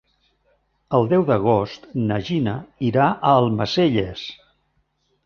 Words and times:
El 0.99 1.03
deu 1.11 1.25
d'agost 1.27 1.85
na 2.11 2.17
Gina 2.29 2.55
irà 2.89 3.05
a 3.11 3.35
Almacelles. 3.43 4.25